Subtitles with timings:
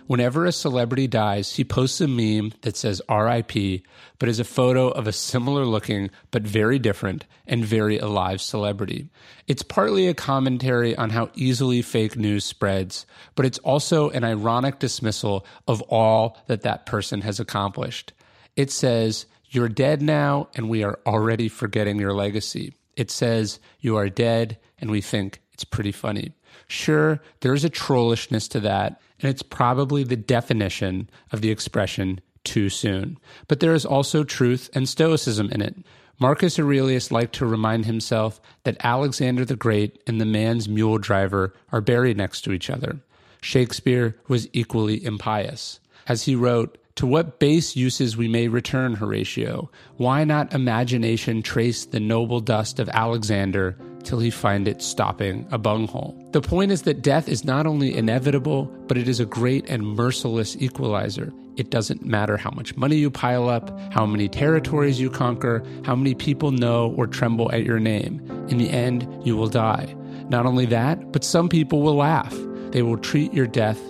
[0.08, 3.82] Whenever a celebrity dies, he posts a meme that says RIP,
[4.18, 9.10] but is a photo of a similar looking, but very different and very alive celebrity.
[9.46, 14.78] It's partly a commentary on how easily fake news spreads, but it's also an ironic
[14.78, 18.14] dismissal of all that that person has accomplished.
[18.56, 22.72] It says, You're dead now, and we are already forgetting your legacy.
[22.96, 26.30] It says, You are dead, and we think it's pretty funny.
[26.68, 32.68] Sure, there's a trollishness to that, and it's probably the definition of the expression too
[32.68, 33.18] soon.
[33.48, 35.74] But there is also truth and stoicism in it.
[36.20, 41.52] Marcus Aurelius liked to remind himself that Alexander the Great and the man's mule driver
[41.72, 43.00] are buried next to each other.
[43.40, 45.80] Shakespeare was equally impious.
[46.06, 49.72] As he wrote, to what base uses we may return, Horatio.
[49.96, 55.58] Why not imagination trace the noble dust of Alexander till he find it stopping a
[55.58, 56.16] bunghole?
[56.32, 59.96] The point is that death is not only inevitable, but it is a great and
[59.96, 61.32] merciless equalizer.
[61.56, 65.96] It doesn't matter how much money you pile up, how many territories you conquer, how
[65.96, 68.20] many people know or tremble at your name.
[68.48, 69.94] In the end, you will die.
[70.28, 72.34] Not only that, but some people will laugh.
[72.70, 73.80] They will treat your death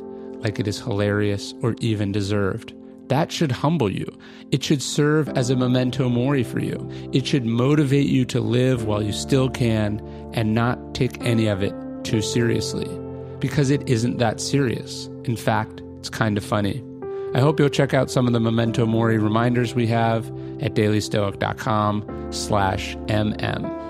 [0.40, 2.72] like it is hilarious or even deserved.
[3.08, 4.06] That should humble you.
[4.50, 6.88] It should serve as a memento mori for you.
[7.12, 10.00] It should motivate you to live while you still can
[10.34, 12.88] and not take any of it too seriously.
[13.38, 15.08] Because it isn't that serious.
[15.24, 16.84] In fact, it's kind of funny.
[17.34, 20.26] I hope you'll check out some of the memento mori reminders we have
[20.62, 23.87] at dailystoic.com slash mm.